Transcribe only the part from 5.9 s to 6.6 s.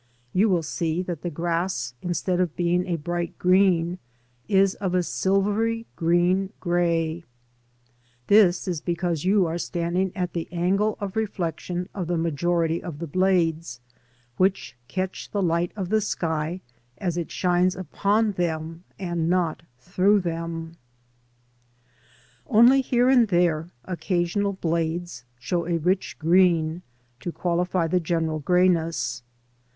green